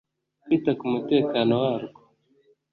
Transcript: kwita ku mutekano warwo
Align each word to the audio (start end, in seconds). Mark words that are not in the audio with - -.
kwita 0.43 0.71
ku 0.79 0.85
mutekano 0.93 1.53
warwo 1.63 1.99